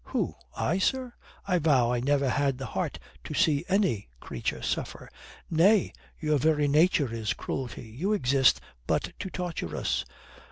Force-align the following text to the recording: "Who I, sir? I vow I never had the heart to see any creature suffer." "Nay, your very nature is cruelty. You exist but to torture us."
"Who 0.05 0.33
I, 0.57 0.79
sir? 0.79 1.13
I 1.47 1.59
vow 1.59 1.91
I 1.93 1.99
never 1.99 2.27
had 2.27 2.57
the 2.57 2.65
heart 2.65 2.97
to 3.23 3.35
see 3.35 3.65
any 3.69 4.07
creature 4.19 4.63
suffer." 4.63 5.07
"Nay, 5.51 5.93
your 6.19 6.39
very 6.39 6.67
nature 6.67 7.13
is 7.13 7.35
cruelty. 7.35 7.83
You 7.87 8.11
exist 8.11 8.59
but 8.87 9.13
to 9.19 9.29
torture 9.29 9.77
us." 9.77 10.03